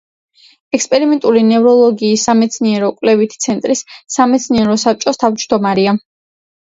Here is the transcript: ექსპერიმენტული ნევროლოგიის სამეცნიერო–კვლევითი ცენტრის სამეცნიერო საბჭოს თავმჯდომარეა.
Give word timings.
ექსპერიმენტული 0.77 1.43
ნევროლოგიის 1.49 2.23
სამეცნიერო–კვლევითი 2.29 3.41
ცენტრის 3.47 3.85
სამეცნიერო 4.17 4.79
საბჭოს 4.85 5.23
თავმჯდომარეა. 5.25 5.95